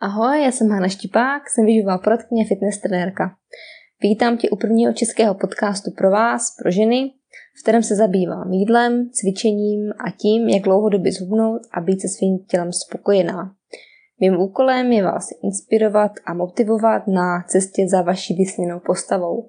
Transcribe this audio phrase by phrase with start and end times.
[0.00, 3.36] Ahoj, já jsem Hana Štipák, jsem výživová poradkyně fitness trenérka.
[4.02, 7.12] Vítám tě u prvního českého podcastu pro vás, pro ženy,
[7.58, 12.38] v kterém se zabývám jídlem, cvičením a tím, jak dlouhodobě zhubnout a být se svým
[12.38, 13.54] tělem spokojená.
[14.20, 19.42] Mým úkolem je vás inspirovat a motivovat na cestě za vaší vysněnou postavou.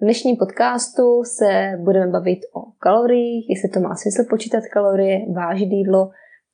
[0.00, 5.68] V dnešním podcastu se budeme bavit o kaloriích, jestli to má smysl počítat kalorie, vážit
[5.70, 6.10] jídlo,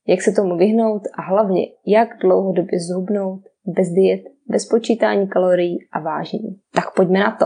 [0.06, 6.00] jak se tomu vyhnout a hlavně, jak dlouhodobě zhubnout bez diet, bez počítání kalorií a
[6.00, 6.56] vážení.
[6.74, 7.44] Tak pojďme na to.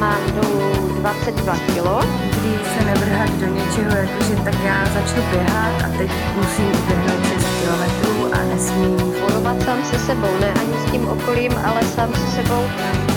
[0.00, 2.06] Mám dolů 22 kg.
[2.44, 7.46] Nikdy se nevrhat do něčeho, jakože tak já začnu běhat a teď musím uběhnout 6
[7.60, 12.42] kilometrů a nesmím Bojovat sám se sebou, ne ani s tím okolím, ale sám se
[12.42, 13.15] sebou.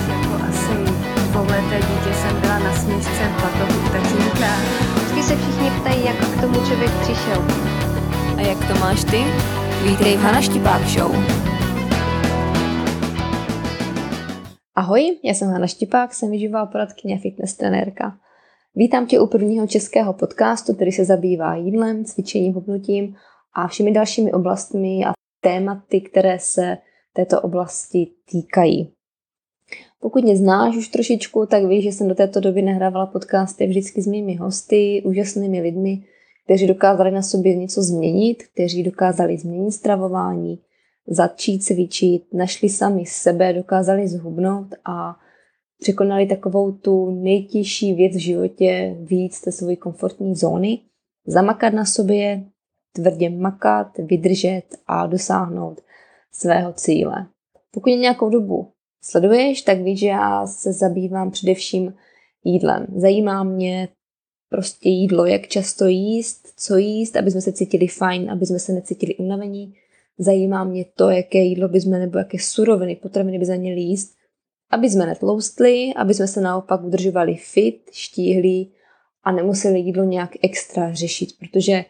[1.70, 4.52] Dvouleté dítě jsem byla na směšce v batohu tatínka.
[4.96, 7.42] Vždycky se všichni ptají, jak k tomu člověk přišel.
[8.38, 9.24] A jak to máš ty?
[9.84, 11.16] Vítej v Hana Štipák Show.
[14.76, 18.18] Ahoj, já jsem Hana Štipák, jsem výživová poradkyně a fitness trenérka.
[18.76, 23.16] Vítám tě u prvního českého podcastu, který se zabývá jídlem, cvičením, hubnutím
[23.54, 26.78] a všemi dalšími oblastmi a tématy, které se
[27.14, 28.99] této oblasti týkají.
[30.02, 34.02] Pokud mě znáš už trošičku, tak víš, že jsem do této doby nahrávala podcasty vždycky
[34.02, 36.04] s mými hosty, úžasnými lidmi,
[36.46, 40.60] kteří dokázali na sobě něco změnit, kteří dokázali změnit stravování,
[41.08, 45.16] začít cvičit, našli sami sebe, dokázali zhubnout a
[45.80, 50.80] překonali takovou tu nejtěžší věc v životě, víc té své komfortní zóny,
[51.28, 52.44] zamakat na sobě,
[52.94, 55.82] tvrdě makat, vydržet a dosáhnout
[56.32, 57.28] svého cíle.
[57.72, 58.68] Pokud nějakou dobu
[59.02, 61.94] sleduješ, tak víš, že já se zabývám především
[62.44, 62.88] jídlem.
[62.96, 63.88] Zajímá mě
[64.50, 68.74] prostě jídlo, jak často jíst, co jíst, aby jsme se cítili fajn, aby jsme se
[68.74, 69.74] necítili unavení.
[70.18, 74.16] Zajímá mě to, jaké jídlo bychom nebo jaké suroviny, potraviny by měli jíst,
[74.72, 78.72] aby jsme netloustli, aby jsme se naopak udržovali fit, štíhlí
[79.24, 81.86] a nemuseli jídlo nějak extra řešit, protože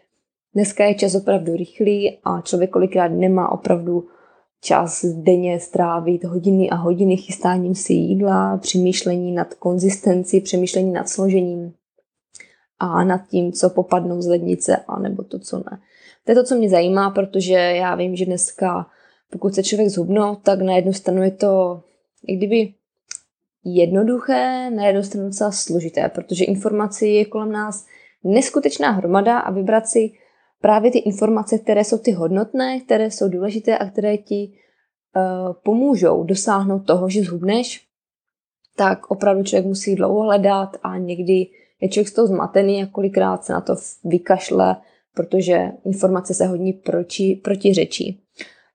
[0.53, 4.07] dneska je čas opravdu rychlý a člověk kolikrát nemá opravdu
[4.61, 11.73] čas denně strávit hodiny a hodiny chystáním si jídla, přemýšlení nad konzistencí, přemýšlení nad složením
[12.79, 15.79] a nad tím, co popadnou z lednice, anebo to, co ne.
[16.25, 18.87] To je to, co mě zajímá, protože já vím, že dneska,
[19.31, 21.83] pokud se člověk zhubnout, tak na jednu stranu je to
[22.27, 22.73] i kdyby
[23.65, 27.85] jednoduché, na jednu stranu docela složité, protože informací je kolem nás
[28.23, 30.11] neskutečná hromada a vybrat si
[30.61, 34.51] právě ty informace, které jsou ty hodnotné, které jsou důležité a které ti
[35.15, 37.85] uh, pomůžou dosáhnout toho, že zhubneš,
[38.75, 41.47] tak opravdu člověk musí dlouho hledat a někdy
[41.81, 44.75] je člověk z toho zmatený a kolikrát se na to vykašle,
[45.13, 48.21] protože informace se hodně proti, protiřečí.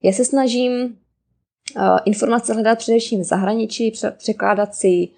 [0.02, 0.72] Já se snažím
[1.76, 5.08] uh, informace hledat především v zahraničí, překládat si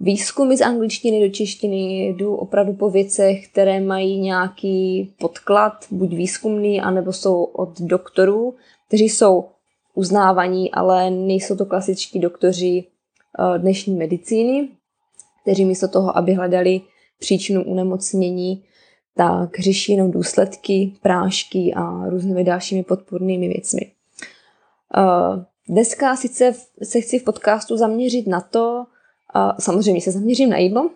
[0.00, 6.80] výzkumy z angličtiny do češtiny, jdu opravdu po věcech, které mají nějaký podklad, buď výzkumný,
[6.80, 8.54] anebo jsou od doktorů,
[8.88, 9.44] kteří jsou
[9.94, 14.68] uznávaní, ale nejsou to klasičtí doktoři eh, dnešní medicíny,
[15.42, 16.80] kteří místo toho, aby hledali
[17.18, 18.64] příčinu unemocnění,
[19.14, 23.92] tak řeší jenom důsledky, prášky a různými dalšími podpornými věcmi.
[24.96, 28.86] Eh, dneska sice se chci v podcastu zaměřit na to,
[29.60, 30.90] samozřejmě se zaměřím na jídlo.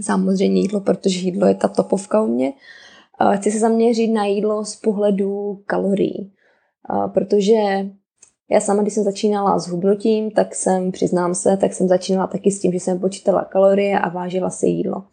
[0.00, 2.52] Samozřejmě jídlo, protože jídlo je ta topovka u mě.
[3.36, 6.32] Chci se zaměřit na jídlo z pohledu kalorií.
[7.14, 7.54] Protože
[8.50, 12.50] já sama, když jsem začínala s hubnutím, tak jsem, přiznám se, tak jsem začínala taky
[12.50, 15.04] s tím, že jsem počítala kalorie a vážila si jídlo.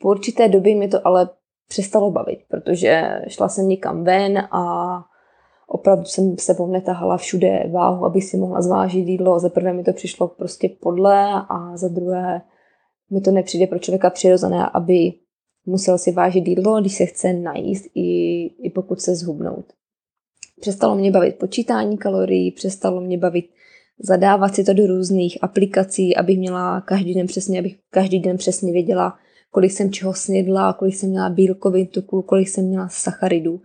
[0.00, 1.28] Po určité době mi to ale
[1.68, 5.04] přestalo bavit, protože šla jsem někam ven a
[5.66, 9.38] opravdu jsem sebou netahala všude váhu, aby si mohla zvážit jídlo.
[9.38, 12.42] Za prvé mi to přišlo prostě podle a za druhé
[13.10, 15.12] mi to nepřijde pro člověka přirozené, aby
[15.66, 19.64] musel si vážit jídlo, když se chce najíst, i, i pokud se zhubnout.
[20.60, 23.44] Přestalo mě bavit počítání kalorií, přestalo mě bavit
[23.98, 28.72] zadávat si to do různých aplikací, abych měla každý den přesně, abych každý den přesně
[28.72, 29.18] věděla,
[29.50, 33.60] kolik jsem čeho snědla, kolik jsem měla bílkovin tuku, kolik jsem měla sacharidů.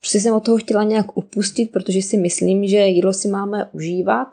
[0.00, 4.28] Prostě jsem od toho chtěla nějak upustit, protože si myslím, že jídlo si máme užívat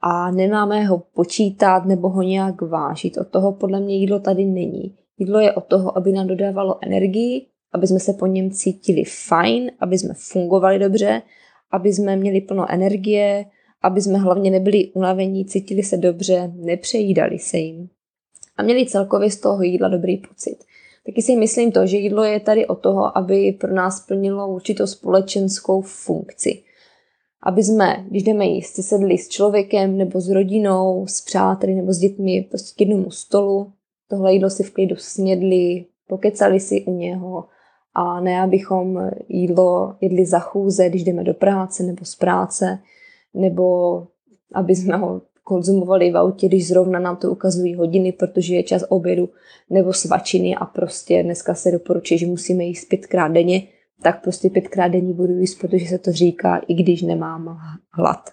[0.00, 3.18] a nemáme ho počítat nebo ho nějak vážit.
[3.18, 4.96] Od toho podle mě jídlo tady není.
[5.18, 9.70] Jídlo je od toho, aby nám dodávalo energii, aby jsme se po něm cítili fajn,
[9.80, 11.22] aby jsme fungovali dobře,
[11.70, 13.44] aby jsme měli plno energie,
[13.82, 17.88] aby jsme hlavně nebyli unavení, cítili se dobře, nepřejídali se jim
[18.56, 20.56] a měli celkově z toho jídla dobrý pocit.
[21.06, 24.86] Taky si myslím to, že jídlo je tady o toho, aby pro nás plnilo určitou
[24.86, 26.62] společenskou funkci.
[27.42, 31.98] Aby jsme, když jdeme jíst, sedli s člověkem nebo s rodinou, s přáteli nebo s
[31.98, 33.72] dětmi prostě k jednomu stolu,
[34.08, 37.44] tohle jídlo si v klidu snědli, pokecali si u něho
[37.94, 42.78] a ne, abychom jídlo jedli za chůze, když jdeme do práce nebo z práce,
[43.34, 43.98] nebo
[44.54, 48.84] aby jsme ho konzumovali v autě, když zrovna nám to ukazují hodiny, protože je čas
[48.88, 49.28] obědu
[49.70, 53.62] nebo svačiny a prostě dneska se doporučuje, že musíme jíst pětkrát denně,
[54.02, 57.58] tak prostě pětkrát denně budu jíst, protože se to říká, i když nemám
[57.92, 58.30] hlad.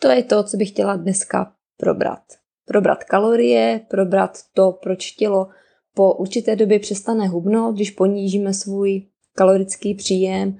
[0.00, 2.22] To je to, co bych chtěla dneska probrat.
[2.66, 5.48] Probrat kalorie, probrat to, proč tělo
[5.94, 10.56] po určité době přestane hubnout, když ponížíme svůj kalorický příjem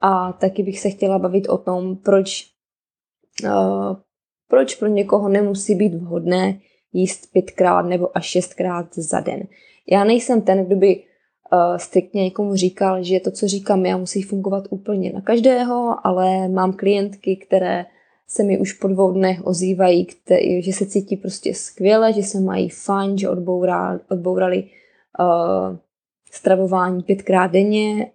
[0.00, 2.46] a taky bych se chtěla bavit o tom, proč,
[3.44, 3.96] uh,
[4.48, 6.60] proč pro někoho nemusí být vhodné
[6.92, 9.42] jíst pětkrát nebo až šestkrát za den.
[9.90, 14.22] Já nejsem ten, kdo by uh, striktně někomu říkal, že to, co říkám já, musí
[14.22, 17.86] fungovat úplně na každého, ale mám klientky, které
[18.26, 22.40] se mi už po dvou dnech ozývají, které, že se cítí prostě skvěle, že se
[22.40, 24.64] mají fajn, že odbourali, odbourali
[25.20, 25.76] uh,
[26.32, 28.12] stravování pětkrát denně,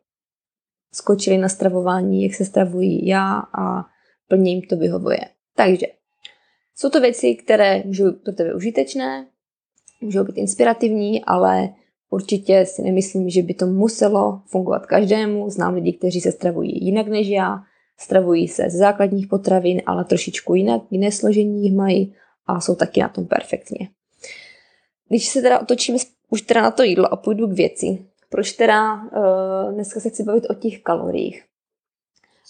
[0.94, 3.86] skočili na stravování, jak se stravují já a
[4.28, 5.20] plně jim to vyhovuje.
[5.56, 5.88] Takže
[6.76, 9.28] jsou to věci, které můžou pro tebe užitečné,
[10.02, 11.70] můžou být inspirativní, ale
[12.10, 15.50] určitě si nemyslím, že by to muselo fungovat každému.
[15.50, 17.60] Znám lidi, kteří se stravují jinak než já,
[18.00, 22.16] stravují se z základních potravin, ale trošičku jinak, jiné složení jich mají
[22.46, 23.90] a jsou taky na tom perfektně.
[25.10, 25.98] Když se teda otočíme
[26.30, 30.24] už teda na to jídlo a půjdu k věci, proč teda uh, dneska se chci
[30.24, 31.44] bavit o těch kaloriích.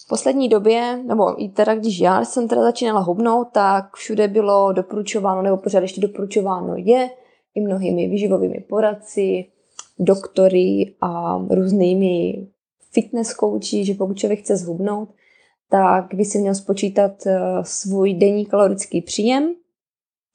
[0.04, 4.72] V poslední době, nebo i teda když já jsem teda začínala hubnout, tak všude bylo
[4.72, 7.10] doporučováno, nebo pořád ještě doporučováno je
[7.54, 9.44] i mnohými výživovými poradci,
[9.98, 12.46] doktory a různými
[12.92, 15.08] fitness kouči, že pokud člověk chce zhubnout,
[15.70, 19.54] tak by si měl spočítat eh, svůj denní kalorický příjem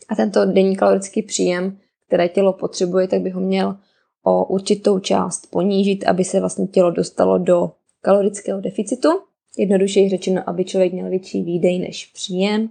[0.09, 1.77] a tento denní kalorický příjem,
[2.07, 3.77] které tělo potřebuje, tak by ho měl
[4.23, 7.71] o určitou část ponížit, aby se vlastně tělo dostalo do
[8.01, 9.09] kalorického deficitu.
[9.57, 12.69] Jednodušeji řečeno, aby člověk měl větší výdej než příjem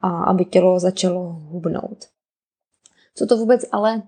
[0.00, 2.04] a aby tělo začalo hubnout.
[3.14, 4.02] Co to vůbec ale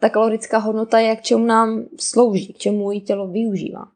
[0.00, 3.88] ta kalorická hodnota je, k čemu nám slouží, k čemu ji tělo využívá.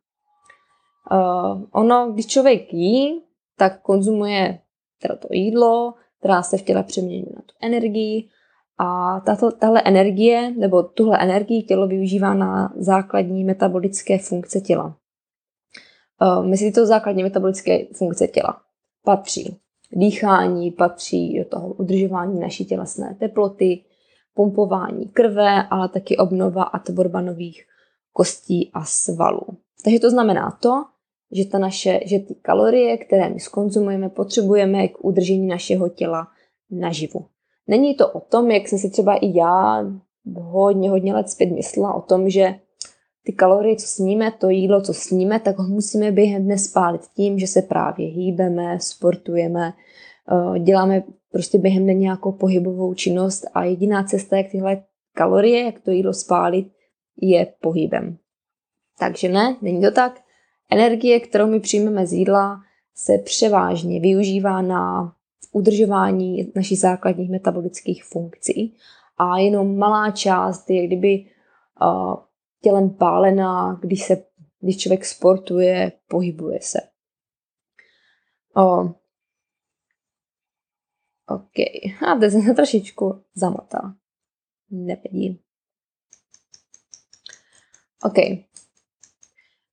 [1.12, 3.22] Uh, ono, když člověk jí,
[3.56, 4.58] tak konzumuje
[5.02, 8.28] teda to jídlo, která se v těle přeměňuje na tu energii
[8.78, 14.96] a tato, tahle energie, nebo tuhle energii tělo využívá na základní metabolické funkce těla.
[16.22, 18.60] Uh, mezi to základní metabolické funkce těla
[19.04, 19.60] patří
[19.90, 23.84] dýchání, patří do toho udržování naší tělesné teploty,
[24.34, 27.64] pumpování krve, ale taky obnova a tvorba nových
[28.12, 29.46] kostí a svalů.
[29.84, 30.84] Takže to znamená to,
[31.32, 36.28] že, ta naše, že ty kalorie, které my skonzumujeme, potřebujeme k udržení našeho těla
[36.70, 37.26] naživu.
[37.66, 39.84] Není to o tom, jak jsem si třeba i já
[40.34, 42.54] hodně, hodně let zpět myslela o tom, že
[43.28, 47.38] ty kalorie, co sníme, to jídlo, co sníme, tak ho musíme během dne spálit tím,
[47.38, 49.72] že se právě hýbeme, sportujeme,
[50.32, 51.02] eh, děláme
[51.32, 54.82] prostě během dne nějakou pohybovou činnost a jediná cesta, jak tyhle
[55.14, 56.72] kalorie, jak to jídlo spálit,
[57.20, 58.18] je pohybem.
[58.98, 60.20] Takže ne, není to tak.
[60.70, 62.60] Energie, kterou my přijmeme z jídla,
[62.94, 65.12] se převážně využívá na
[65.52, 68.76] udržování našich základních metabolických funkcí
[69.18, 71.24] a jenom malá část je kdyby
[71.82, 72.27] uh,
[72.62, 74.24] tělem pálená, když, se,
[74.60, 76.78] když člověk sportuje, pohybuje se.
[78.56, 78.92] Uh,
[81.28, 81.58] OK.
[82.06, 83.96] A teď jsem trošičku zamotala.
[84.70, 85.38] Nevidím.
[88.02, 88.16] OK.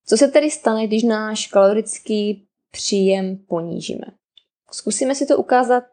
[0.06, 4.06] Co se tedy stane, když náš kalorický příjem ponížíme?
[4.72, 5.84] Zkusíme si to ukázat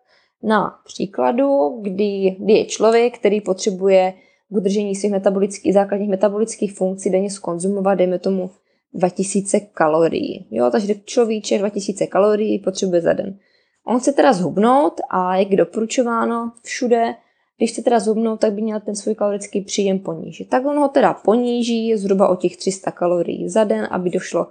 [0.42, 4.14] na příkladu, kdy, kdy je člověk, který potřebuje
[4.52, 8.50] k udržení svých metabolických, základních metabolických funkcí denně skonzumovat, dejme tomu
[8.94, 10.46] 2000 kalorií.
[10.50, 13.38] Jo, takže človíček 2000 kalorií potřebuje za den.
[13.86, 17.14] On chce teda zhubnout a jak doporučováno všude,
[17.56, 20.48] když chce teda zhubnout, tak by měl ten svůj kalorický příjem ponížit.
[20.48, 24.44] Tak on ho teda poníží zhruba o těch 300 kalorií za den, aby došlo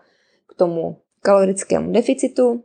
[0.48, 2.64] k tomu kalorickému deficitu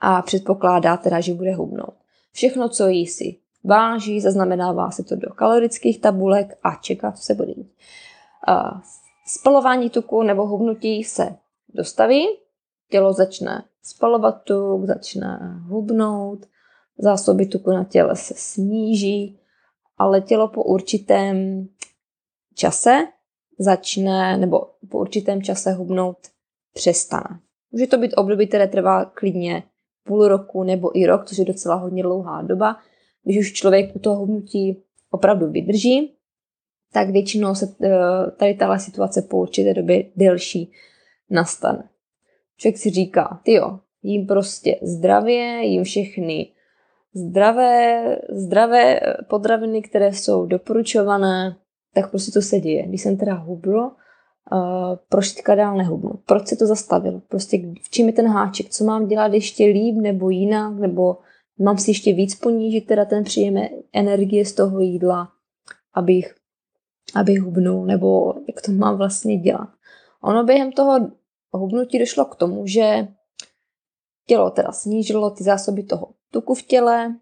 [0.00, 1.94] a předpokládá teda, že bude hubnout.
[2.32, 7.34] Všechno, co jí si váží, zaznamenává se to do kalorických tabulek a čeká, co se
[7.34, 7.72] bude dít.
[9.26, 11.36] Spalování tuku nebo hubnutí se
[11.74, 12.26] dostaví,
[12.90, 16.46] tělo začne spalovat tuk, začne hubnout,
[16.98, 19.38] zásoby tuku na těle se sníží,
[19.98, 21.68] ale tělo po určitém
[22.54, 23.06] čase
[23.58, 26.18] začne nebo po určitém čase hubnout
[26.74, 27.40] přestane.
[27.72, 29.62] Může to být období, které trvá klidně
[30.06, 32.78] půl roku nebo i rok, což je docela hodně dlouhá doba.
[33.24, 36.14] Když už člověk u toho hubnutí opravdu vydrží,
[36.92, 37.90] tak většinou se eh,
[38.36, 40.72] tady tahle situace po určité době delší
[41.30, 41.88] nastane.
[42.56, 46.46] Člověk si říká, ty jo, jím prostě zdravě, jím všechny
[47.14, 51.56] zdravé, zdravé potraviny, které jsou doporučované,
[51.94, 52.86] tak prostě to se děje.
[52.86, 53.90] Když jsem teda hubl, uh,
[55.08, 56.10] proč teďka dál nehubnu?
[56.26, 57.20] Proč se to zastavilo?
[57.28, 58.68] Prostě v čím je ten háček?
[58.68, 60.78] Co mám dělat ještě líp nebo jinak?
[60.78, 61.16] Nebo
[61.58, 65.32] mám si ještě víc ponížit teda ten příjem energie z toho jídla,
[65.94, 66.34] abych,
[67.14, 67.86] abych hubnul?
[67.86, 69.68] Nebo jak to mám vlastně dělat?
[70.20, 71.10] Ono během toho
[71.52, 73.08] hubnutí došlo k tomu, že
[74.26, 77.16] tělo teda snížilo ty zásoby toho tuku v těle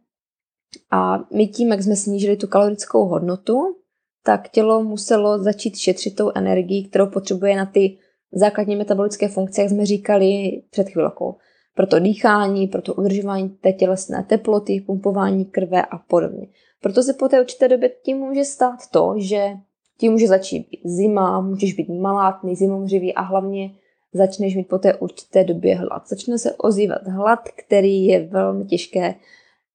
[0.90, 3.76] a my tím, jak jsme snížili tu kalorickou hodnotu,
[4.22, 7.98] tak tělo muselo začít šetřit tou energii, kterou potřebuje na ty
[8.32, 11.36] základní metabolické funkce, jak jsme říkali před chvilkou.
[11.74, 16.46] Pro to dýchání, pro to udržování té tělesné teploty, pumpování krve a podobně.
[16.80, 19.50] Proto se po té určité době tím může stát to, že
[19.98, 23.70] tím může začít být zima, můžeš být malátný, zimomřivý a hlavně
[24.12, 26.08] začneš mít po té určité době hlad.
[26.08, 29.14] Začne se ozývat hlad, který je velmi těžké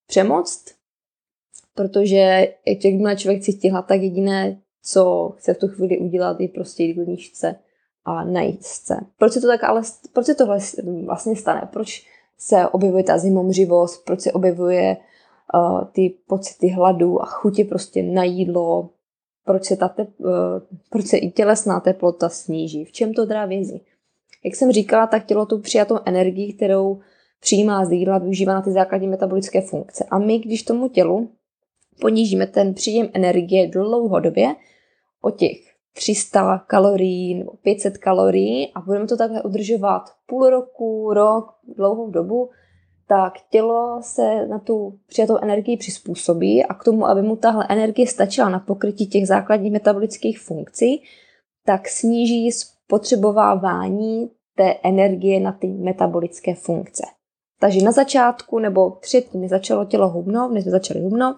[0.08, 0.66] přemoct,
[1.76, 6.84] protože jakmile člověk cítí hlad, tak jediné, co chce v tu chvíli udělat, je prostě
[6.84, 6.98] jít k
[8.08, 8.96] a najít se.
[9.18, 9.82] Proč se to tak ale,
[10.14, 10.58] proč se tohle
[11.06, 11.70] vlastně stane?
[11.74, 14.98] Proč se objevuje ta zimomřivost, proč se objevuje
[15.54, 18.90] uh, ty pocity hladu a chutě prostě na jídlo,
[19.46, 20.30] proč se, ta tep, uh,
[20.90, 23.82] proč se i tělesná teplota sníží, v čem to teda vězí?
[24.46, 27.00] Jak jsem říkala, tak tělo tu přijatou energii, kterou
[27.40, 30.06] přijímá z jídla, využívá na ty základní metabolické funkce.
[30.10, 31.30] A my, když tomu tělu
[32.02, 34.56] ponížíme ten příjem energie dlouhodobě
[35.22, 41.54] o těch 300 kalorií nebo 500 kalorií a budeme to takhle udržovat půl roku, rok,
[41.76, 42.50] dlouhou dobu,
[43.08, 48.08] tak tělo se na tu přijatou energii přizpůsobí a k tomu, aby mu tahle energie
[48.08, 51.04] stačila na pokrytí těch základních metabolických funkcí,
[51.66, 57.04] tak sníží spotřebovávání té energie na ty metabolické funkce.
[57.60, 61.38] Takže na začátku nebo předtím, než začalo tělo hubnout, než jsme začali hubnout,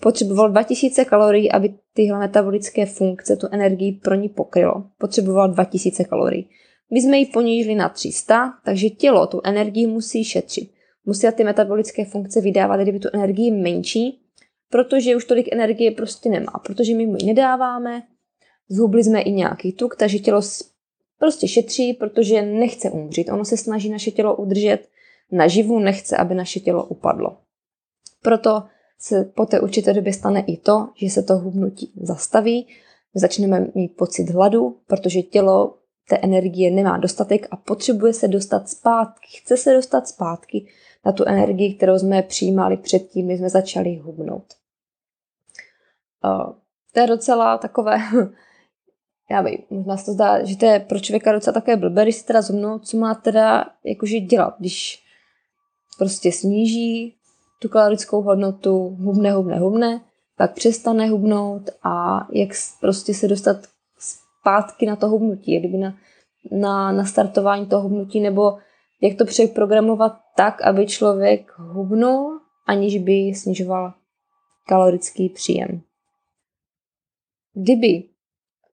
[0.00, 4.84] potřeboval 2000 kalorií, aby tyhle metabolické funkce tu energii pro ní pokrylo.
[4.98, 6.48] Potřeboval 2000 kalorií.
[6.92, 10.70] My jsme ji ponížili na 300, takže tělo tu energii musí šetřit.
[11.06, 14.20] Musí ty metabolické funkce vydávat, kdyby tu energii menší,
[14.70, 18.02] protože už tolik energie prostě nemá, protože my mu ji nedáváme,
[18.68, 20.40] zhubli jsme i nějaký tuk, takže tělo
[21.18, 23.28] prostě šetří, protože nechce umřít.
[23.32, 24.78] Ono se snaží naše tělo udržet
[25.32, 27.36] naživu, nechce, aby naše tělo upadlo.
[28.22, 28.62] Proto
[28.98, 32.68] se po té určité době stane i to, že se to hubnutí zastaví,
[33.14, 35.74] začneme mít pocit hladu, protože tělo
[36.08, 40.66] té energie nemá dostatek a potřebuje se dostat zpátky, chce se dostat zpátky
[41.06, 44.54] na tu energii, kterou jsme přijímali předtím, než jsme začali hubnout.
[46.92, 47.98] To je docela takové
[49.30, 52.16] já vím, možná se to zdá, že to je pro člověka docela také blbé, když
[52.16, 55.04] se teda zhubnou, co má teda jakože dělat, když
[56.00, 57.14] prostě sníží
[57.58, 60.00] tu kalorickou hodnotu, hubne, hubne, hubne,
[60.36, 62.48] pak přestane hubnout a jak
[62.80, 63.56] prostě se dostat
[63.98, 65.96] zpátky na to hubnutí, kdyby na,
[66.52, 68.58] na, na startování toho hubnutí, nebo
[69.02, 73.92] jak to přeprogramovat tak, aby člověk hubnul, aniž by snižoval
[74.68, 75.80] kalorický příjem.
[77.54, 78.04] Kdyby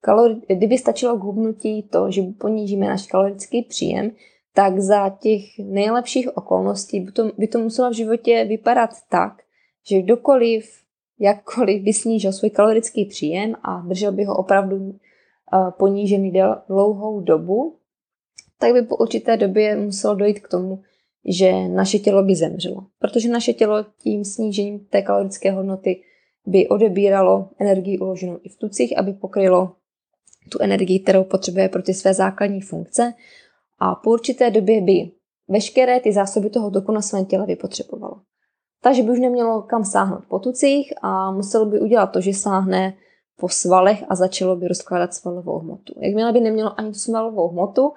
[0.03, 4.11] kalori- kdyby stačilo k hubnutí to, že ponížíme náš kalorický příjem,
[4.57, 9.33] tak za těch nejlepších okolností by to, by to muselo v životě vypadat tak,
[9.89, 10.69] že kdokoliv,
[11.19, 14.91] jakkoliv by snížil svůj kalorický příjem a držel by ho opravdu uh,
[15.71, 16.33] ponížený
[16.67, 17.75] dlouhou dobu,
[18.59, 20.81] tak by po určité době muselo dojít k tomu,
[21.25, 22.85] že naše tělo by zemřelo.
[22.99, 26.01] Protože naše tělo tím snížením té kalorické hodnoty
[26.45, 29.75] by odebíralo energii uloženou i v tucích, aby pokrylo
[30.49, 33.13] tu energii, kterou potřebuje pro ty své základní funkce
[33.79, 35.11] a po určité době by
[35.47, 38.21] veškeré ty zásoby toho toku na svém těle vypotřebovalo.
[38.81, 42.93] Takže by už nemělo kam sáhnout po tucích a muselo by udělat to, že sáhne
[43.39, 45.93] po svalech a začalo by rozkládat svalovou hmotu.
[45.99, 47.93] Jakmile by nemělo ani tu svalovou hmotu,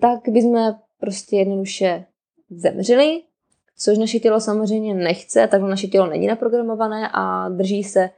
[0.00, 2.04] tak by jsme prostě jednoduše
[2.50, 3.22] zemřeli,
[3.78, 8.10] což naše tělo samozřejmě nechce, tak naše tělo není naprogramované a drží se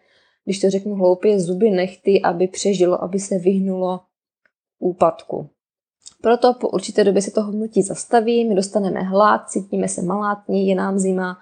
[0.45, 4.01] když to řeknu hloupě, zuby nechty, aby přežilo, aby se vyhnulo
[4.79, 5.51] úpadku.
[6.23, 10.75] Proto po určité době se to hnutí zastaví, my dostaneme hlad, cítíme se malátní, je
[10.75, 11.39] nám zima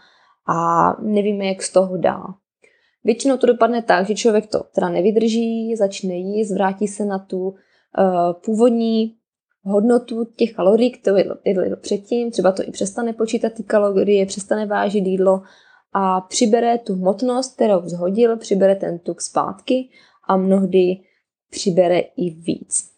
[0.49, 2.35] a nevíme, jak z toho dál.
[3.05, 7.49] Většinou to dopadne tak, že člověk to teda nevydrží, začne jíst, vrátí se na tu
[7.49, 7.55] uh,
[8.45, 9.15] původní
[9.63, 14.27] hodnotu těch kalorií, kterou jedl, jedl, jedl předtím, třeba to i přestane počítat ty kalorie,
[14.27, 15.43] přestane vážit jídlo
[15.93, 19.89] a přibere tu hmotnost, kterou zhodil, přibere ten tuk zpátky
[20.29, 20.97] a mnohdy
[21.51, 22.98] přibere i víc.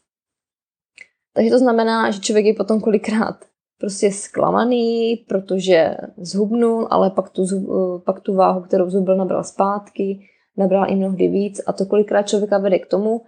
[1.35, 3.37] Takže to znamená, že člověk je potom kolikrát
[3.79, 7.47] prostě zklamaný, protože zhubnul, ale pak tu,
[8.05, 10.21] pak tu váhu, kterou zhubil, nabral zpátky,
[10.57, 11.61] nabral i mnohdy víc.
[11.67, 13.23] A to kolikrát člověka vede k tomu,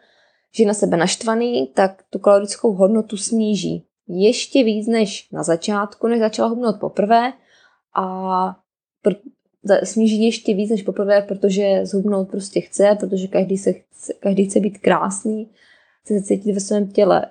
[0.54, 3.86] že na sebe naštvaný, tak tu kalorickou hodnotu sníží.
[4.08, 7.32] Ještě víc než na začátku, než začala hubnout poprvé.
[7.94, 8.04] A
[9.04, 14.44] pr- sníží ještě víc než poprvé, protože zhubnout prostě chce, protože každý, se chce, každý
[14.44, 15.50] chce být krásný,
[16.04, 17.26] chce se cítit ve svém těle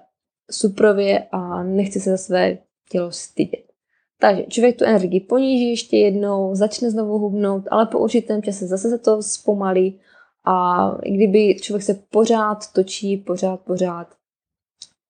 [0.51, 2.57] suprově a nechce se za své
[2.89, 3.71] tělo stydět.
[4.19, 8.89] Takže člověk tu energii poníží ještě jednou, začne znovu hubnout, ale po určitém čase zase
[8.89, 9.99] se to zpomalí
[10.45, 14.07] a kdyby člověk se pořád točí, pořád, pořád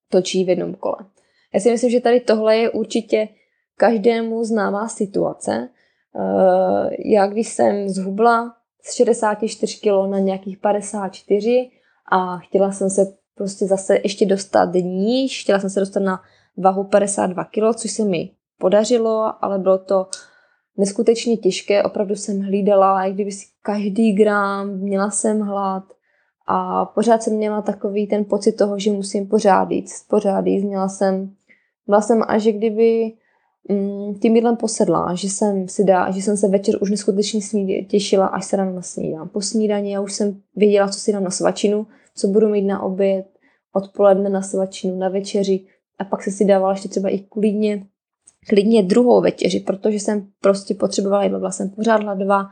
[0.09, 0.97] točí v jednom kole.
[1.53, 3.27] Já si myslím, že tady tohle je určitě
[3.77, 5.69] každému známá situace.
[6.15, 11.71] Eh, já když jsem zhubla z 64 kg na nějakých 54
[12.11, 16.21] a chtěla jsem se prostě zase ještě dostat níž, chtěla jsem se dostat na
[16.57, 20.07] váhu 52 kg, což se mi podařilo, ale bylo to
[20.77, 25.83] neskutečně těžké, opravdu jsem hlídala, i kdyby si každý gram, měla jsem hlad
[26.47, 30.89] a pořád jsem měla takový ten pocit toho, že musím pořád jít, pořád jít, měla
[30.89, 31.33] jsem,
[31.87, 33.13] byla jsem až kdyby
[33.69, 37.81] mm, tím jídlem posedla, že jsem si dá, že jsem se večer už neskutečně snídě,
[37.81, 39.29] těšila, až se ráno nasnídám.
[39.29, 42.81] Po snídaní já už jsem věděla, co si dám na svačinu, co budu mít na
[42.81, 43.30] oběd,
[43.73, 45.65] odpoledne na svačinu, na večeři
[45.99, 47.85] a pak se si dávala ještě třeba i klidně
[48.49, 52.45] klidně druhou večeři, protože jsem prostě potřebovala jídlo, byla jsem pořád hladová,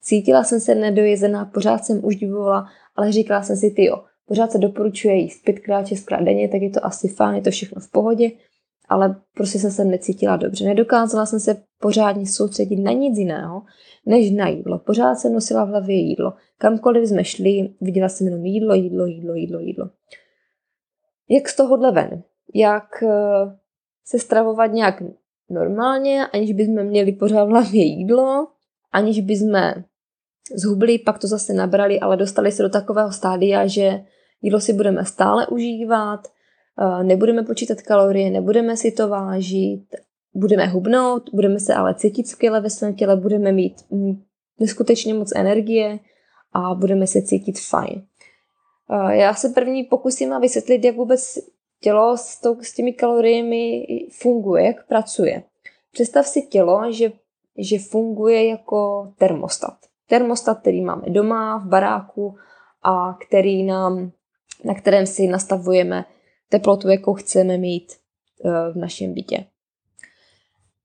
[0.00, 4.52] cítila jsem se nedojezená, pořád jsem už divovala, ale říkala jsem si, ty jo, pořád
[4.52, 7.90] se doporučuje jíst pětkrát, šestkrát denně, tak je to asi fajn, je to všechno v
[7.90, 8.30] pohodě,
[8.88, 10.64] ale prostě jsem se necítila dobře.
[10.64, 13.62] Nedokázala jsem se pořádně soustředit na nic jiného,
[14.06, 14.78] než na jídlo.
[14.78, 16.32] Pořád jsem nosila v hlavě jídlo.
[16.58, 19.90] Kamkoliv jsme šli, viděla jsem jenom jídlo, jídlo, jídlo, jídlo, jídlo.
[21.32, 22.22] Jak z tohohle ven?
[22.54, 23.58] Jak eh,
[24.04, 25.02] se stravovat nějak
[25.50, 28.48] normálně, aniž bychom měli pořád v hlavě jídlo,
[28.92, 29.60] aniž bychom
[30.54, 34.04] zhubli, pak to zase nabrali, ale dostali se do takového stádia, že
[34.42, 36.20] jídlo si budeme stále užívat,
[36.80, 39.86] eh, nebudeme počítat kalorie, nebudeme si to vážit,
[40.34, 43.74] budeme hubnout, budeme se ale cítit skvěle ve svém těle, budeme mít
[44.60, 45.98] neskutečně moc energie
[46.52, 48.02] a budeme se cítit fajn.
[48.92, 51.38] Eh, já se první pokusím vysvětlit, jak vůbec
[51.80, 55.42] tělo s, tou, s těmi kaloriemi funguje, jak pracuje.
[55.92, 57.12] Představ si tělo, že,
[57.58, 59.74] že funguje jako termostat.
[60.08, 62.36] Termostat, který máme doma, v baráku
[62.82, 64.12] a který nám,
[64.64, 66.04] na kterém si nastavujeme
[66.48, 67.92] teplotu, jakou chceme mít
[68.44, 69.44] eh, v našem bytě.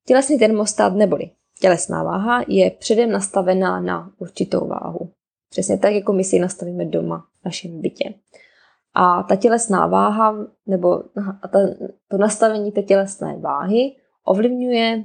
[0.06, 5.12] Tělesný termostat neboli tělesná váha je předem nastavená na určitou váhu.
[5.49, 8.13] Přesně tak, jako my si ji nastavíme doma v našem bytě.
[8.93, 11.03] A ta tělesná váha, nebo
[11.51, 11.60] ta,
[12.07, 15.03] to nastavení té tělesné váhy ovlivňuje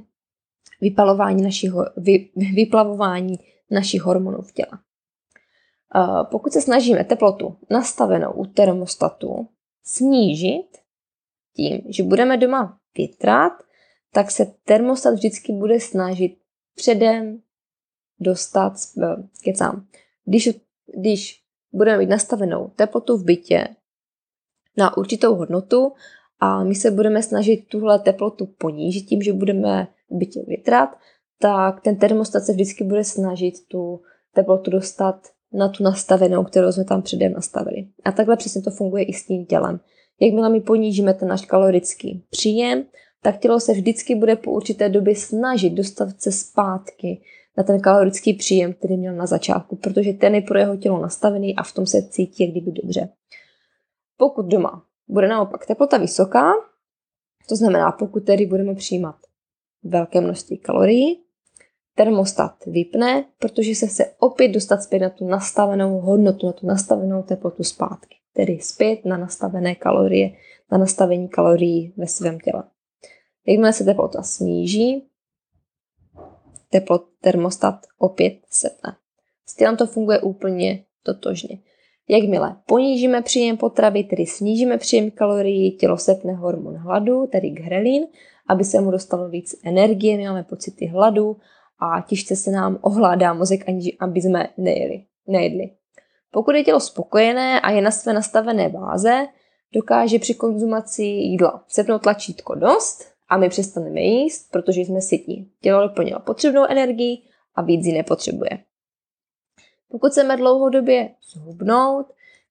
[0.81, 3.39] vypalování našich, vy, vyplavování
[3.71, 4.79] našich hormonů v těle.
[6.31, 9.47] Pokud se snažíme teplotu nastavenou u termostatu
[9.83, 10.67] snížit
[11.55, 13.53] tím, že budeme doma větrat,
[14.13, 16.37] tak se termostat vždycky bude snažit
[16.75, 17.41] předem
[18.19, 18.73] dostat,
[19.43, 19.87] kecám,
[20.25, 20.49] když,
[20.99, 21.41] když
[21.73, 23.67] budeme mít nastavenou teplotu v bytě
[24.77, 25.91] na určitou hodnotu
[26.39, 30.89] a my se budeme snažit tuhle teplotu ponížit tím, že budeme v bytě větrat,
[31.39, 34.01] tak ten termostat se vždycky bude snažit tu
[34.33, 37.87] teplotu dostat na tu nastavenou, kterou jsme tam předem nastavili.
[38.05, 39.79] A takhle přesně to funguje i s tím tělem.
[40.21, 42.85] Jakmile my ponížíme ten náš kalorický příjem,
[43.21, 47.21] tak tělo se vždycky bude po určité době snažit dostat se zpátky
[47.57, 51.55] na ten kalorický příjem, který měl na začátku, protože ten je pro jeho tělo nastavený
[51.55, 53.09] a v tom se cítí jak kdyby dobře.
[54.17, 56.53] Pokud doma bude naopak teplota vysoká,
[57.49, 59.15] to znamená, pokud tedy budeme přijímat
[59.83, 61.23] velké množství kalorií,
[61.95, 67.23] termostat vypne, protože se chce opět dostat zpět na tu nastavenou hodnotu, na tu nastavenou
[67.23, 68.15] teplotu zpátky.
[68.33, 70.31] Tedy zpět na nastavené kalorie,
[70.71, 72.63] na nastavení kalorií ve svém těle.
[73.47, 75.07] Jakmile se teplota sníží,
[76.73, 78.95] teplot termostat opět setne.
[79.45, 81.59] S to funguje úplně totožně.
[82.09, 88.07] Jakmile ponížíme příjem potravy, tedy snížíme příjem kalorií, tělo sepne hormon hladu, tedy grelin,
[88.49, 91.37] aby se mu dostalo víc energie, máme pocity hladu
[91.79, 95.03] a těžce se nám ohládá mozek, aniž aby jsme nejeli.
[95.27, 95.71] nejedli.
[96.31, 99.27] Pokud je tělo spokojené a je na své nastavené báze,
[99.73, 105.51] dokáže při konzumaci jídla sepnout tlačítko dost a my přestaneme jíst, protože jsme sytí.
[105.61, 107.17] Tělo doplnilo potřebnou energii
[107.55, 108.49] a víc ji nepotřebuje.
[109.91, 112.05] Pokud chceme dlouhodobě zhubnout,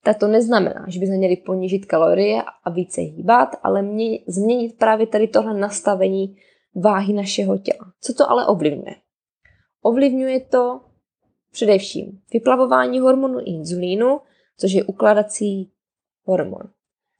[0.05, 5.07] tak to neznamená, že bychom měli ponížit kalorie a více hýbat, ale mě, změnit právě
[5.07, 6.37] tady tohle nastavení
[6.75, 7.93] váhy našeho těla.
[8.01, 8.95] Co to ale ovlivňuje?
[9.83, 10.81] Ovlivňuje to
[11.53, 14.21] především vyplavování hormonu inzulínu,
[14.59, 15.73] což je ukladací
[16.25, 16.63] hormon.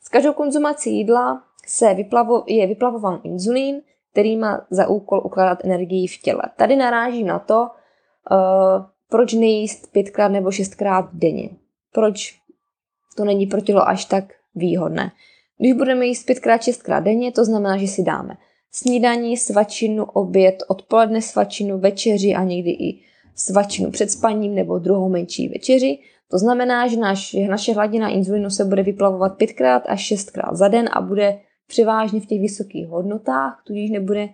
[0.01, 6.07] S každou konzumací jídla se vyplavo, je vyplavován inzulín, který má za úkol ukládat energii
[6.07, 6.43] v těle.
[6.57, 11.51] Tady narážím na to, uh, proč nejíst pětkrát nebo šestkrát denně.
[11.93, 12.39] Proč
[13.17, 15.13] to není pro tělo až tak výhodné.
[15.59, 18.37] Když budeme jíst pětkrát, šestkrát denně, to znamená, že si dáme
[18.73, 23.01] snídaní, svačinu, oběd, odpoledne svačinu, večeři a někdy i
[23.35, 25.99] svačinu před spaním nebo druhou menší večeři.
[26.31, 30.69] To znamená, že, naš, že naše hladina inzulinu se bude vyplavovat pětkrát až šestkrát za
[30.69, 34.29] den a bude převážně v těch vysokých hodnotách, tudíž nebude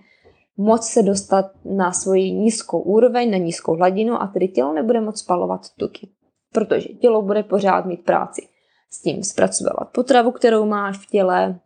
[0.56, 5.20] moc se dostat na svoji nízkou úroveň, na nízkou hladinu a tedy tělo nebude moc
[5.20, 6.08] spalovat tuky.
[6.52, 8.48] Protože tělo bude pořád mít práci
[8.90, 11.60] s tím zpracovávat potravu, kterou máš v těle,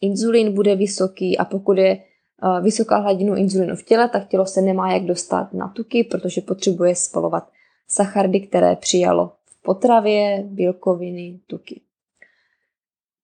[0.00, 4.62] inzulín bude vysoký a pokud je eh, vysoká hladinu inzulinu v těle, tak tělo se
[4.62, 7.50] nemá jak dostat na tuky, protože potřebuje spalovat
[7.88, 11.80] sachardy, které přijalo v potravě, bílkoviny, tuky.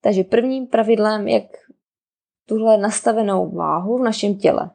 [0.03, 1.45] Takže prvním pravidlem, jak
[2.47, 4.71] tuhle nastavenou váhu v našem těle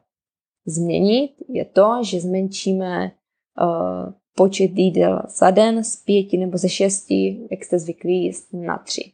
[0.66, 3.12] změnit, je to, že zmenšíme
[3.60, 8.78] uh, počet jídel za den z pěti nebo ze šesti, jak jste zvyklí jíst, na
[8.78, 9.12] tři.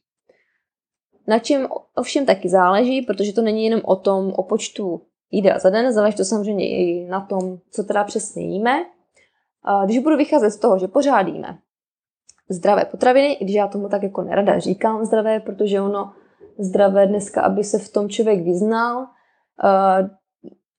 [1.26, 5.70] Na čem ovšem taky záleží, protože to není jenom o tom, o počtu jídel za
[5.70, 8.84] den, záleží to samozřejmě i na tom, co teda přesně jíme.
[9.84, 11.58] Když budu vycházet z toho, že pořád jíme
[12.48, 16.12] zdravé potraviny, i když já tomu tak jako nerada říkám zdravé, protože ono
[16.58, 19.06] zdravé dneska, aby se v tom člověk vyznal,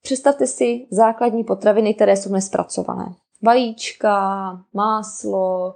[0.02, 3.06] představte si základní potraviny, které jsou nespracované.
[3.44, 5.76] Vajíčka, máslo,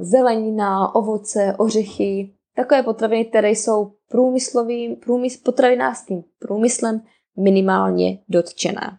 [0.00, 7.00] zelenina, ovoce, ořechy, takové potraviny, které jsou průmyslovým, průmysl, potravinářským průmyslem
[7.36, 8.98] minimálně dotčené.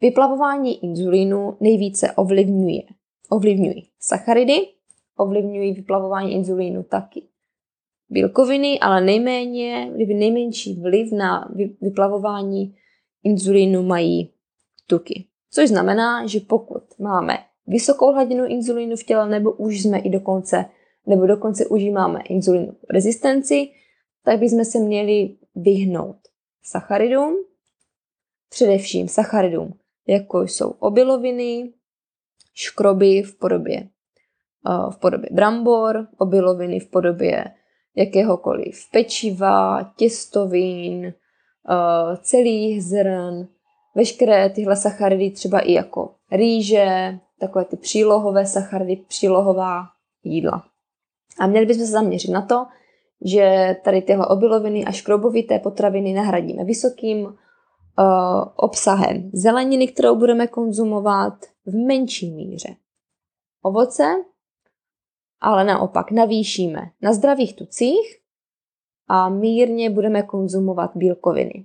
[0.00, 2.82] Vyplavování inzulínu nejvíce ovlivňuje.
[3.30, 4.68] Ovlivňují sacharidy,
[5.16, 7.28] ovlivňují vyplavování inzulínu taky
[8.08, 11.48] bílkoviny, ale nejméně, nejmenší vliv na
[11.80, 12.74] vyplavování
[13.24, 14.32] inzulínu mají
[14.86, 15.26] tuky.
[15.50, 20.64] Což znamená, že pokud máme vysokou hladinu inzulínu v těle, nebo už jsme i dokonce
[21.06, 23.70] nebo dokonce užíváme inzulinu rezistenci,
[24.24, 26.16] tak bychom se měli vyhnout
[26.62, 27.36] sacharidům,
[28.48, 31.72] především sacharidům, jako jsou obiloviny,
[32.54, 33.88] škroby v podobě,
[34.90, 37.44] v podobě brambor, obiloviny v podobě
[37.96, 41.14] jakéhokoliv pečiva, těstovin,
[42.22, 43.48] celých zrn,
[43.94, 49.82] veškeré tyhle sacharidy třeba i jako rýže, takové ty přílohové sacharidy, přílohová
[50.24, 50.64] jídla.
[51.40, 52.66] A měli bychom se zaměřit na to,
[53.24, 57.34] že tady tyhle obiloviny a škrobovité potraviny nahradíme vysokým uh,
[58.56, 61.34] obsahem zeleniny, kterou budeme konzumovat
[61.66, 62.76] v menší míře.
[63.62, 64.04] Ovoce,
[65.40, 68.18] ale naopak navýšíme na zdravých tucích
[69.08, 71.64] a mírně budeme konzumovat bílkoviny.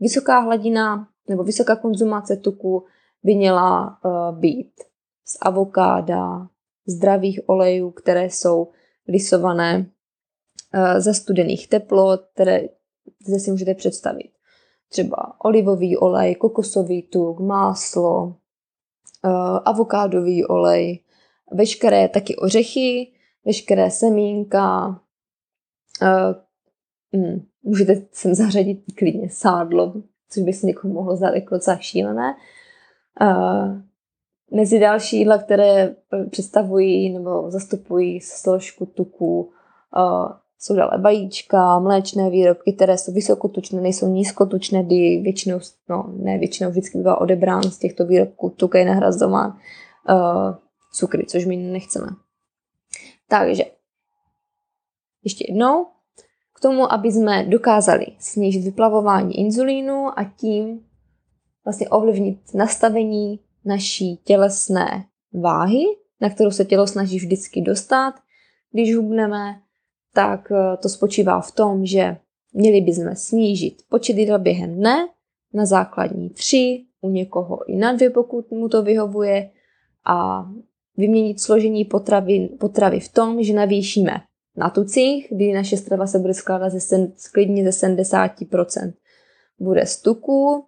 [0.00, 2.84] Vysoká hladina nebo vysoká konzumace tuku
[3.22, 4.72] by měla uh, být
[5.24, 6.48] z avokáda,
[6.88, 8.68] zdravých olejů, které jsou
[9.08, 9.90] lisované
[10.72, 12.68] eh, za studených teplot, které
[13.26, 14.30] zde si můžete představit.
[14.88, 18.36] Třeba olivový olej, kokosový tuk, máslo,
[19.24, 19.28] eh,
[19.64, 21.00] avokádový olej,
[21.52, 23.12] veškeré taky ořechy,
[23.44, 25.00] veškeré semínka,
[27.12, 29.94] hmm, můžete sem zařadit klidně sádlo,
[30.30, 32.34] což by se někomu mohlo zdát jako docela šílené.
[34.50, 39.50] Mezi další jídla, které eh, představují nebo zastupují složku tuků,
[39.96, 45.58] eh, jsou dále vajíčka, mléčné výrobky, které jsou vysokotučné, nejsou nízkotučné, kdy většinou,
[45.88, 49.50] no ne většinou, vždycky bývá odebrán z těchto výrobků, tuk je nahrazován
[50.10, 50.16] uh,
[50.98, 52.08] cukry, což my nechceme.
[53.28, 53.64] Takže
[55.24, 55.86] ještě jednou,
[56.54, 60.84] k tomu, aby jsme dokázali snížit vyplavování inzulínu a tím
[61.64, 65.84] vlastně ovlivnit nastavení naší tělesné váhy,
[66.20, 68.14] na kterou se tělo snaží vždycky dostat.
[68.72, 69.60] Když hubneme,
[70.14, 72.16] tak eh, to spočívá v tom, že
[72.52, 75.08] měli bychom snížit počet jídel během dne
[75.54, 79.50] na základní tři, u někoho i na dvě, pokud mu to vyhovuje,
[80.04, 80.46] a
[80.98, 84.12] vyměnit složení potravy, potravy v tom, že navýšíme
[84.56, 88.92] na tucích, kdy naše strava se bude skládat ze, klidně ze 70%.
[89.58, 90.64] Bude z tuku,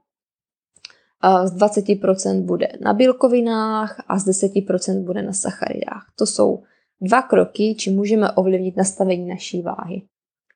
[1.45, 6.13] z 20% bude na bílkovinách a z 10% bude na sacharidách.
[6.19, 6.63] To jsou
[7.01, 10.03] dva kroky, či můžeme ovlivnit nastavení naší váhy.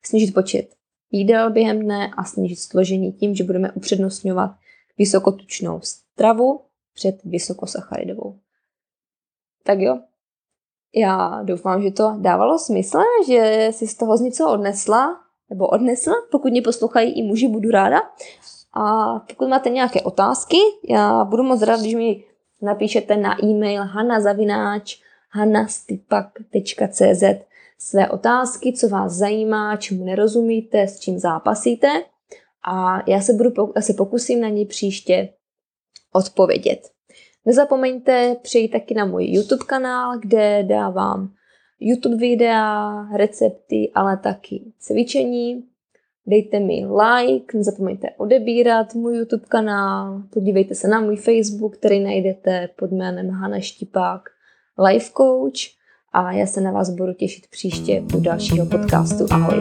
[0.05, 0.75] Snížit počet
[1.11, 4.51] jídel během dne a snížit složení tím, že budeme upřednostňovat
[4.97, 6.61] vysokotučnou stravu
[6.93, 8.39] před vysokosacharidovou.
[9.65, 9.99] Tak jo,
[10.95, 16.13] já doufám, že to dávalo smysl, že si z toho z něco odnesla, nebo odnesla,
[16.31, 18.01] pokud mě poslouchají i muži, budu ráda.
[18.73, 20.57] A pokud máte nějaké otázky,
[20.89, 22.23] já budu moc rád, když mi
[22.61, 27.23] napíšete na e-mail hanazavináč hanastipak.cz
[27.77, 31.87] své otázky, co vás zajímá, čemu nerozumíte, s čím zápasíte
[32.67, 35.29] a já se, budu, já se pokusím na ně příště
[36.13, 36.94] odpovědět.
[37.45, 41.29] Nezapomeňte přijít taky na můj YouTube kanál, kde dávám
[41.79, 45.63] YouTube videa, recepty, ale taky cvičení.
[46.27, 52.69] Dejte mi like, nezapomeňte odebírat můj YouTube kanál, podívejte se na můj Facebook, který najdete
[52.75, 54.21] pod jménem Hana Štipák
[54.87, 55.75] Life Coach
[56.13, 59.25] a já se na vás budu těšit příště u dalšího podcastu.
[59.31, 59.57] Ahoj!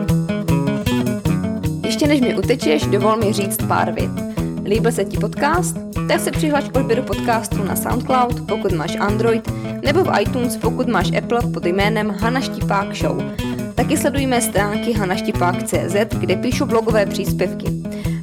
[1.85, 4.34] Ještě než mi utečeš, dovol mi říct pár vět.
[4.65, 5.77] Líbil se ti podcast?
[6.09, 9.53] Tak se přihlaš k odběru podcastu na SoundCloud, pokud máš Android,
[9.85, 13.23] nebo v iTunes, pokud máš Apple pod jménem Hana Štipák Show.
[13.75, 17.67] Taky sledujme stránky hanaštipák.cz, kde píšu blogové příspěvky.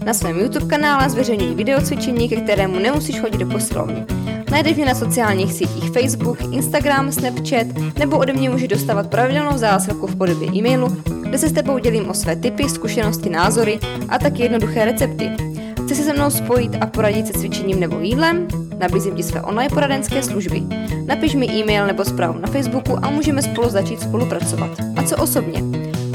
[0.05, 4.05] Na svém YouTube kanále zveřejňuji videocvičení, ke kterému nemusíš chodit do posilovny.
[4.51, 7.67] Najdeš mě na sociálních sítích Facebook, Instagram, Snapchat
[7.99, 12.09] nebo ode mě můžeš dostávat pravidelnou zásilku v podobě e-mailu, kde se s tebou dělím
[12.09, 15.50] o své typy, zkušenosti, názory a taky jednoduché recepty.
[15.91, 18.47] Chci se se mnou spojit a poradit se cvičením nebo jídlem?
[18.77, 20.63] Nabízím ti své online poradenské služby.
[21.05, 24.69] Napiš mi e-mail nebo zprávu na Facebooku a můžeme spolu začít spolupracovat.
[24.95, 25.61] A co osobně?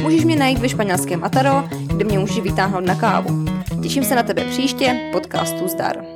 [0.03, 3.45] Můžeš mě najít ve španělském Ataro, kde mě můžeš vytáhnout na kávu.
[3.83, 6.16] Těším se na tebe příště, podcastu Zdar.